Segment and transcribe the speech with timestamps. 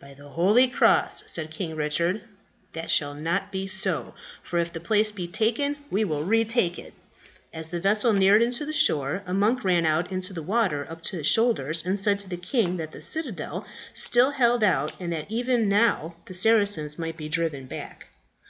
[0.00, 2.22] "By the holy cross," said King Richard,
[2.72, 6.94] "that shall not be so; for if the place be taken, we will retake it."
[7.52, 11.18] As the vessel neared the shore a monk ran out into the water up to
[11.18, 15.30] his shoulders, and said to the king that the citadel still held out, and that
[15.30, 18.08] even now the Saracens might be driven back.